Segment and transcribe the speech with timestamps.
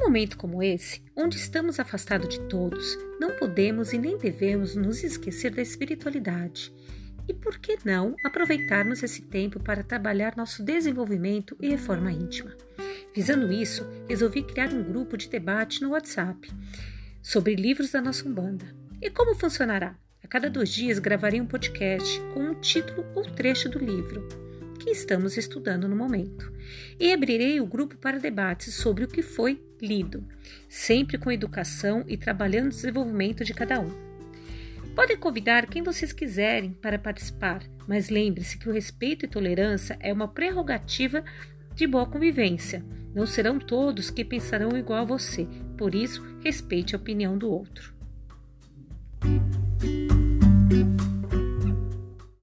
[0.00, 5.54] momento como esse, onde estamos afastados de todos, não podemos e nem devemos nos esquecer
[5.54, 6.72] da espiritualidade.
[7.28, 12.56] E por que não aproveitarmos esse tempo para trabalhar nosso desenvolvimento e reforma íntima?
[13.14, 16.50] Visando isso, resolvi criar um grupo de debate no WhatsApp
[17.22, 18.74] sobre livros da nossa Umbanda.
[19.00, 19.96] E como funcionará?
[20.24, 24.49] A cada dois dias gravarei um podcast com um título ou trecho do livro
[24.80, 26.50] que estamos estudando no momento.
[26.98, 30.26] E abrirei o grupo para debates sobre o que foi lido,
[30.68, 33.90] sempre com educação e trabalhando no desenvolvimento de cada um.
[34.96, 40.12] Podem convidar quem vocês quiserem para participar, mas lembre-se que o respeito e tolerância é
[40.12, 41.22] uma prerrogativa
[41.74, 42.82] de boa convivência.
[43.14, 47.99] Não serão todos que pensarão igual a você, por isso, respeite a opinião do outro.